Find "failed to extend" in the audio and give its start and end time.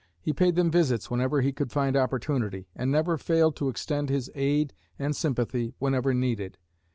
3.19-4.09